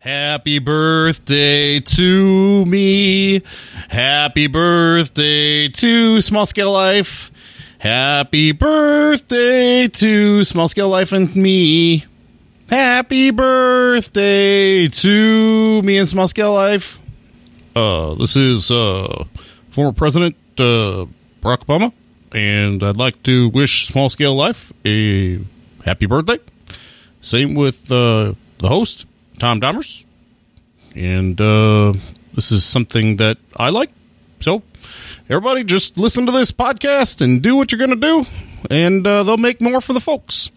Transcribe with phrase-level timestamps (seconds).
[0.00, 3.42] Happy birthday to me.
[3.88, 7.32] Happy birthday to Small Scale Life.
[7.80, 12.04] Happy birthday to Small Scale Life and me.
[12.70, 17.00] Happy birthday to me and Small Scale Life.
[17.74, 19.24] Uh, this is uh,
[19.70, 21.06] former President uh,
[21.42, 21.92] Barack Obama,
[22.30, 25.40] and I'd like to wish Small Scale Life a
[25.84, 26.38] happy birthday.
[27.20, 29.07] Same with uh, the host,
[29.38, 30.06] Tom Domers.
[30.94, 31.94] And uh,
[32.34, 33.90] this is something that I like.
[34.40, 34.62] So,
[35.28, 38.26] everybody, just listen to this podcast and do what you're going to do,
[38.70, 40.50] and uh, they'll make more for the folks.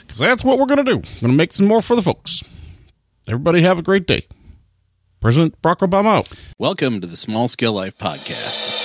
[0.00, 0.96] Because that's what we're going to do.
[0.96, 2.42] We're going to make some more for the folks.
[3.28, 4.26] Everybody, have a great day.
[5.20, 6.28] President Barack Obama out.
[6.58, 8.79] Welcome to the Small Scale Life Podcast.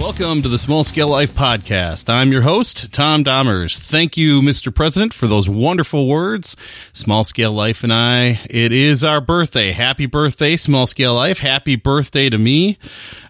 [0.00, 2.08] Welcome to the Small Scale Life Podcast.
[2.08, 3.78] I'm your host, Tom Domers.
[3.78, 4.74] Thank you, Mr.
[4.74, 6.56] President, for those wonderful words.
[6.94, 9.72] Small Scale Life and I, it is our birthday.
[9.72, 11.40] Happy birthday, Small Scale Life.
[11.40, 12.78] Happy birthday to me.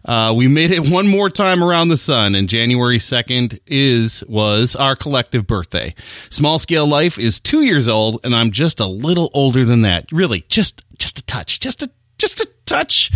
[0.05, 4.77] Uh, we made it one more time around the sun, and January 2nd is, was
[4.77, 5.93] our collective birthday.
[6.31, 10.11] Small Scale Life is two years old, and I'm just a little older than that.
[10.13, 11.91] Really, just, just a touch, just a,
[12.71, 13.11] touch.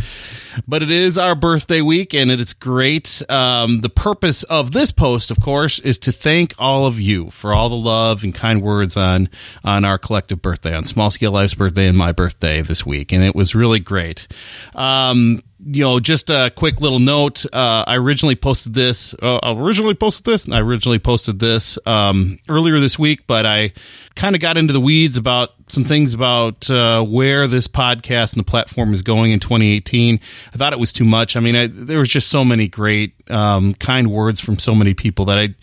[0.68, 3.22] But it is our birthday week and it is great.
[3.28, 7.52] Um, the purpose of this post, of course, is to thank all of you for
[7.52, 9.28] all the love and kind words on,
[9.64, 13.12] on our collective birthday, on Small Scale Life's birthday and my birthday this week.
[13.12, 14.28] And it was really great.
[14.74, 17.46] Um, you know, just a quick little note.
[17.46, 19.14] Uh, I originally posted this.
[19.14, 20.48] Uh, originally posted this.
[20.48, 23.72] I originally posted this um, earlier this week, but I
[24.14, 28.40] kind of got into the weeds about some things about uh, where this podcast and
[28.40, 30.20] the platform is going in 2018.
[30.52, 31.36] I thought it was too much.
[31.36, 34.94] I mean, I, there was just so many great, um, kind words from so many
[34.94, 35.54] people that I,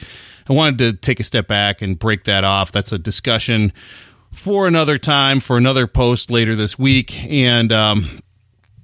[0.49, 2.71] I wanted to take a step back and break that off.
[2.71, 3.73] That's a discussion
[4.31, 7.71] for another time, for another post later this week, and.
[7.71, 8.19] Um,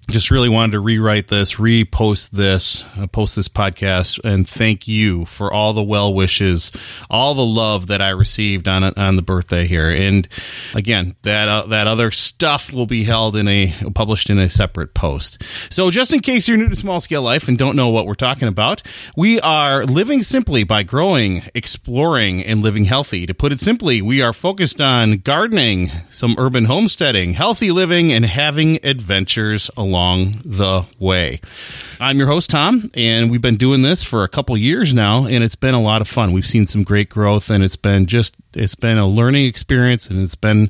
[0.10, 5.26] just really wanted to rewrite this, repost this, uh, post this podcast, and thank you
[5.26, 6.72] for all the well wishes,
[7.10, 9.90] all the love that I received on on the birthday here.
[9.90, 10.28] And
[10.74, 14.94] again, that uh, that other stuff will be held in a published in a separate
[14.94, 15.44] post.
[15.70, 18.14] So, just in case you're new to small scale life and don't know what we're
[18.14, 18.84] talking about,
[19.18, 23.26] we are living simply by growing, exploring, and living healthy.
[23.26, 28.26] To put it simply, we are focused on gardening, some urban homesteading, healthy living, and
[28.26, 31.42] having adventures along along the way.
[32.00, 35.44] I'm your host, Tom, and we've been doing this for a couple years now, and
[35.44, 36.32] it's been a lot of fun.
[36.32, 40.22] We've seen some great growth, and it's been just it's been a learning experience, and
[40.22, 40.70] it's been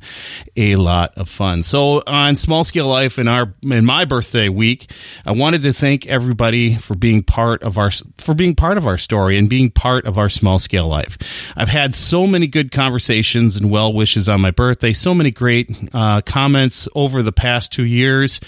[0.56, 1.64] a lot of fun.
[1.64, 4.90] So, on Small Scale Life in our in my birthday week,
[5.26, 8.98] I wanted to thank everybody for being part of our for being part of our
[8.98, 11.18] story and being part of our small scale life.
[11.58, 15.70] I've had so many good conversations and well wishes on my birthday, so many great
[15.94, 18.40] uh, comments over the past two years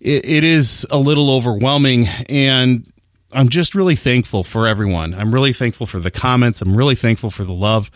[0.00, 2.90] it, it is a little overwhelming and
[3.32, 5.12] I'm just really thankful for everyone.
[5.12, 6.62] I'm really thankful for the comments.
[6.62, 7.90] I'm really thankful for the love.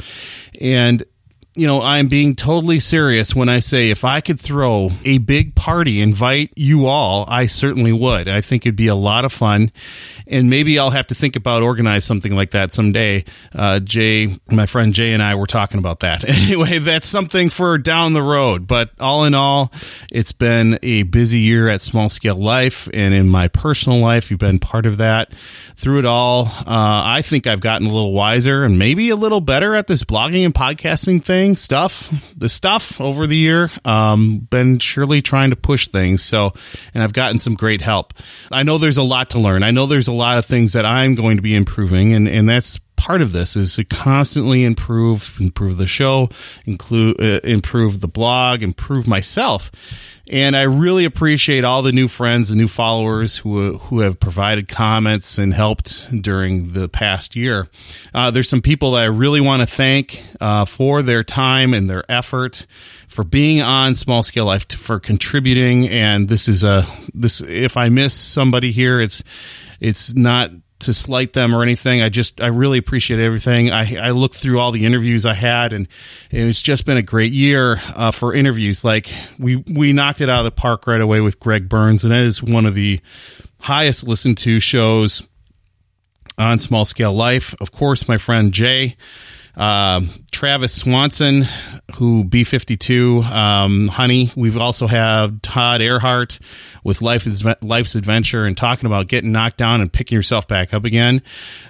[0.60, 1.02] And
[1.54, 5.54] you know, I'm being totally serious when I say if I could throw a big
[5.54, 8.26] party, invite you all, I certainly would.
[8.26, 9.70] I think it'd be a lot of fun.
[10.26, 13.26] And maybe I'll have to think about organize something like that someday.
[13.54, 16.24] Uh, Jay, my friend Jay and I were talking about that.
[16.42, 18.66] Anyway, that's something for down the road.
[18.66, 19.70] But all in all,
[20.10, 24.30] it's been a busy year at Small Scale Life and in my personal life.
[24.30, 25.32] You've been part of that
[25.76, 26.46] through it all.
[26.46, 30.02] Uh, I think I've gotten a little wiser and maybe a little better at this
[30.04, 33.70] blogging and podcasting thing thing, stuff, the stuff over the year.
[33.84, 36.22] Um, been surely trying to push things.
[36.22, 36.52] So,
[36.94, 38.14] and I've gotten some great help.
[38.50, 39.62] I know there's a lot to learn.
[39.62, 42.48] I know there's a lot of things that I'm going to be improving, and and
[42.48, 46.28] that's part of this is to constantly improve, improve the show,
[46.66, 49.72] include, uh, improve the blog, improve myself.
[50.30, 54.68] And I really appreciate all the new friends and new followers who who have provided
[54.68, 57.66] comments and helped during the past year.
[58.14, 61.90] Uh, there's some people that I really want to thank uh, for their time and
[61.90, 62.66] their effort
[63.08, 65.88] for being on Small Scale Life, for contributing.
[65.88, 67.40] And this is a this.
[67.40, 69.24] If I miss somebody here, it's
[69.80, 72.02] it's not to slight them or anything.
[72.02, 73.70] I just I really appreciate everything.
[73.70, 75.88] I I looked through all the interviews I had, and
[76.30, 78.84] it's just been a great year uh, for interviews.
[78.84, 82.12] Like we we knocked it out of the park right away with Greg Burns, and
[82.12, 83.00] that is one of the
[83.60, 85.22] highest listened to shows
[86.38, 87.54] on Small Scale Life.
[87.60, 88.96] Of course, my friend Jay
[89.54, 91.46] Um, Travis Swanson,
[91.96, 94.30] who B52, um, Honey.
[94.34, 96.38] We've also have Todd Earhart
[96.82, 100.72] with Life is Life's Adventure and talking about getting knocked down and picking yourself back
[100.72, 101.22] up again.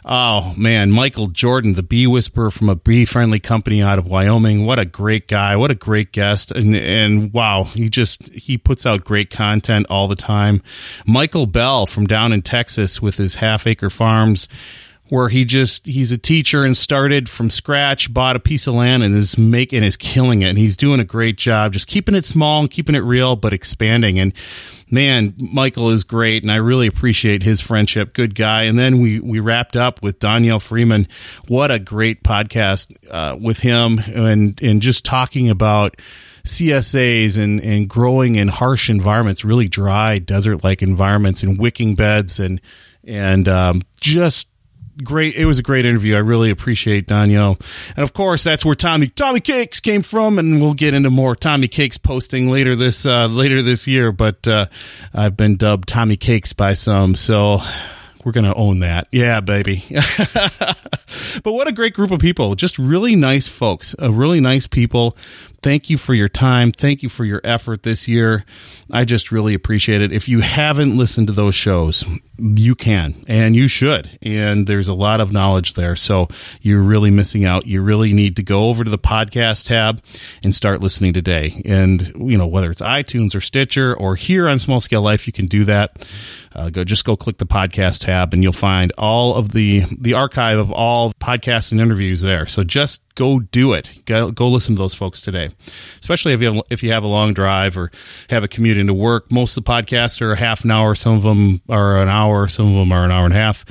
[0.04, 4.64] Oh man, Michael Jordan, the bee whisperer from a bee friendly company out of Wyoming.
[4.64, 5.56] What a great guy.
[5.56, 6.52] What a great guest.
[6.52, 10.62] And, and wow, he just, he puts out great content all the time.
[11.04, 14.48] Michael Bell from down in Texas with his half acre farms
[15.12, 19.02] where he just he's a teacher and started from scratch, bought a piece of land
[19.02, 20.48] and is making is killing it.
[20.48, 23.52] And he's doing a great job, just keeping it small and keeping it real, but
[23.52, 24.18] expanding.
[24.18, 24.32] And
[24.90, 28.14] man, Michael is great, and I really appreciate his friendship.
[28.14, 28.62] Good guy.
[28.62, 31.06] And then we we wrapped up with Danielle Freeman.
[31.46, 36.00] What a great podcast uh, with him, and and just talking about.
[36.44, 42.40] CSAs and, and growing in harsh environments, really dry desert like environments and wicking beds
[42.40, 42.60] and
[43.04, 44.48] and um, just
[45.02, 45.34] great.
[45.36, 46.14] It was a great interview.
[46.14, 47.58] I really appreciate Danielle,
[47.96, 51.36] and of course, that's where Tommy Tommy Cakes came from, and we'll get into more
[51.36, 54.12] Tommy Cakes posting later this uh, later this year.
[54.12, 54.66] But uh,
[55.14, 57.60] I've been dubbed Tommy Cakes by some, so
[58.24, 59.08] we're gonna own that.
[59.10, 59.84] Yeah, baby.
[61.42, 62.54] but what a great group of people!
[62.54, 65.16] Just really nice folks, uh, really nice people
[65.62, 66.72] thank you for your time.
[66.72, 68.44] Thank you for your effort this year.
[68.90, 70.12] I just really appreciate it.
[70.12, 72.04] If you haven't listened to those shows,
[72.38, 74.18] you can and you should.
[74.22, 75.94] And there's a lot of knowledge there.
[75.96, 76.28] So
[76.60, 77.66] you're really missing out.
[77.66, 80.02] You really need to go over to the podcast tab
[80.42, 81.62] and start listening today.
[81.64, 85.32] And, you know, whether it's iTunes or Stitcher or here on Small Scale Life, you
[85.32, 86.08] can do that.
[86.54, 90.12] Uh, go just go click the podcast tab and you'll find all of the the
[90.14, 92.46] archive of all podcasts and interviews there.
[92.46, 94.02] So just go do it.
[94.04, 95.50] Go, go listen to those folks today,
[96.00, 97.90] especially if you have, if you have a long drive or
[98.30, 99.30] have a commute into work.
[99.30, 100.94] Most of the podcasts are half an hour.
[100.94, 102.48] Some of them are an hour.
[102.48, 103.64] Some of them are an hour and a half.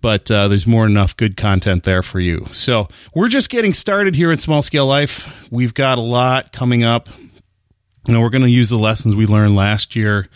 [0.00, 2.46] But uh, there's more than enough good content there for you.
[2.52, 5.50] So we're just getting started here at Small Scale Life.
[5.50, 7.08] We've got a lot coming up.
[8.08, 10.28] You know, we're going to use the lessons we learned last year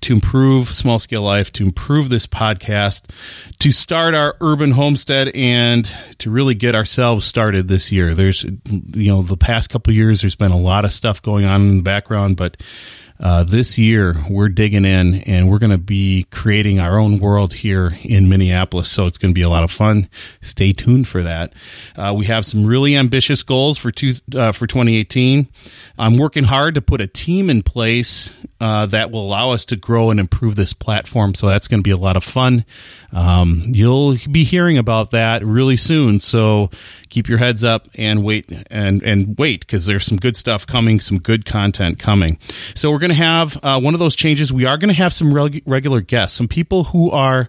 [0.00, 3.04] to improve small scale life, to improve this podcast,
[3.60, 5.84] to start our urban homestead and
[6.18, 8.14] to really get ourselves started this year.
[8.14, 11.60] There's, you know, the past couple years, there's been a lot of stuff going on
[11.60, 12.60] in the background, but
[13.20, 17.52] uh, this year we're digging in and we're going to be creating our own world
[17.52, 18.90] here in Minneapolis.
[18.90, 20.08] So it's going to be a lot of fun.
[20.40, 21.52] Stay tuned for that.
[21.96, 25.48] Uh, we have some really ambitious goals for two, uh, for 2018.
[25.98, 29.76] I'm working hard to put a team in place uh, that will allow us to
[29.76, 31.34] grow and improve this platform.
[31.34, 32.64] So that's going to be a lot of fun.
[33.12, 36.20] Um, you'll be hearing about that really soon.
[36.20, 36.70] So
[37.08, 41.00] keep your heads up and wait and and wait because there's some good stuff coming,
[41.00, 42.38] some good content coming.
[42.74, 44.52] So we're going to have uh, one of those changes.
[44.52, 47.48] We are going to have some reg- regular guests, some people who are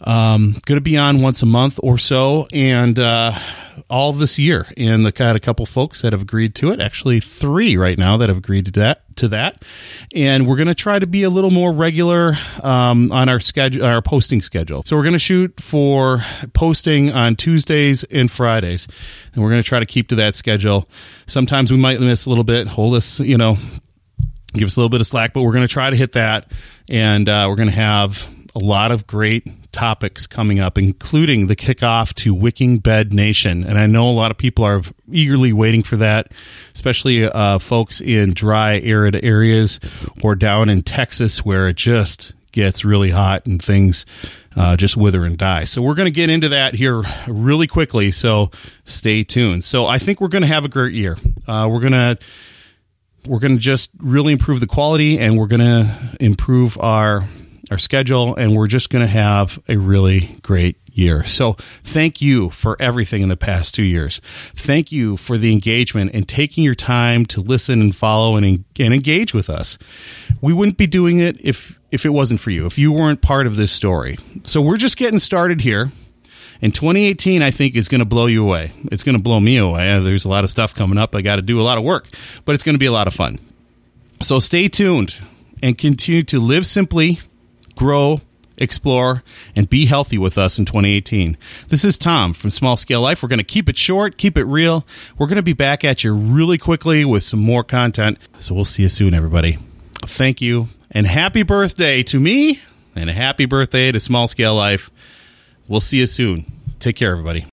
[0.00, 3.38] um, going to be on once a month or so, and uh,
[3.88, 4.66] all this year.
[4.76, 6.80] And the got a couple folks that have agreed to it.
[6.80, 9.00] Actually, three right now that have agreed to that.
[9.18, 9.62] To that,
[10.12, 13.84] and we're going to try to be a little more regular um, on our schedule,
[13.84, 14.82] our posting schedule.
[14.84, 18.88] So we're going to shoot for posting on Tuesdays and Fridays,
[19.32, 20.88] and we're going to try to keep to that schedule.
[21.28, 22.66] Sometimes we might miss a little bit.
[22.66, 23.56] Hold us, you know,
[24.54, 26.50] give us a little bit of slack, but we're going to try to hit that,
[26.88, 31.56] and uh, we're going to have a lot of great topics coming up, including the
[31.56, 33.64] kickoff to Wicking Bed Nation.
[33.64, 34.80] And I know a lot of people are
[35.10, 36.30] eagerly waiting for that,
[36.74, 39.80] especially uh, folks in dry, arid areas
[40.22, 44.06] or down in Texas where it just gets really hot and things
[44.56, 45.64] uh, just wither and die.
[45.64, 48.12] So we're going to get into that here really quickly.
[48.12, 48.52] So
[48.84, 49.64] stay tuned.
[49.64, 51.16] So I think we're going to have a great year.
[51.48, 52.16] Uh, we're going to
[53.26, 57.24] we're going to just really improve the quality and we're going to improve our
[57.70, 61.24] our schedule, and we're just going to have a really great year.
[61.24, 64.20] So thank you for everything in the past two years.
[64.54, 68.94] Thank you for the engagement and taking your time to listen and follow and, and
[68.94, 69.78] engage with us.
[70.40, 73.46] We wouldn't be doing it if, if it wasn't for you, if you weren't part
[73.46, 74.18] of this story.
[74.44, 75.90] So we're just getting started here.
[76.62, 78.72] And 2018, I think, is going to blow you away.
[78.92, 79.98] It's going to blow me away.
[80.00, 81.14] There's a lot of stuff coming up.
[81.14, 82.08] I got to do a lot of work,
[82.44, 83.38] but it's going to be a lot of fun.
[84.22, 85.20] So stay tuned
[85.62, 87.18] and continue to live simply
[87.74, 88.20] grow,
[88.56, 89.22] explore,
[89.56, 91.36] and be healthy with us in 2018.
[91.68, 93.22] This is Tom from Small Scale Life.
[93.22, 94.86] We're going to keep it short, keep it real.
[95.18, 98.18] We're going to be back at you really quickly with some more content.
[98.38, 99.58] So we'll see you soon, everybody.
[100.02, 102.60] Thank you, and happy birthday to me,
[102.94, 104.90] and a happy birthday to Small Scale Life.
[105.66, 106.44] We'll see you soon.
[106.78, 107.46] Take care, everybody.